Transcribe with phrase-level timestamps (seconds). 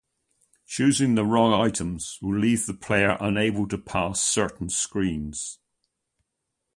[0.65, 5.59] Choosing the wrong items will leave the player unable to pass certain screens.